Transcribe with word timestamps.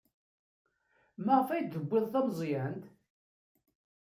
Maɣef 1.25 1.49
ay 1.49 1.63
d-tewwim 1.63 2.05
tameẓyant? 2.11 2.83